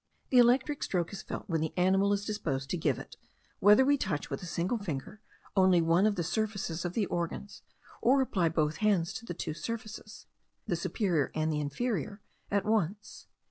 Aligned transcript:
The 0.31 0.39
electric 0.39 0.81
stroke 0.81 1.13
is 1.13 1.21
felt, 1.21 1.47
when 1.47 1.61
the 1.61 1.77
animal 1.77 2.11
is 2.11 2.25
disposed 2.25 2.71
to 2.71 2.75
give 2.77 2.97
it, 2.97 3.17
whether 3.59 3.85
we 3.85 3.99
touch 3.99 4.31
with 4.31 4.41
a 4.41 4.47
single 4.47 4.79
finger 4.79 5.21
only 5.55 5.79
one 5.79 6.07
of 6.07 6.15
the 6.15 6.23
surfaces 6.23 6.83
of 6.83 6.93
the 6.93 7.05
organs, 7.05 7.61
or 8.01 8.19
apply 8.19 8.49
both 8.49 8.77
hands 8.77 9.13
to 9.13 9.25
the 9.27 9.35
two 9.35 9.53
surfaces, 9.53 10.25
the 10.65 10.75
superior 10.75 11.29
and 11.35 11.53
inferior, 11.53 12.19
at 12.49 12.65
once. 12.65 13.27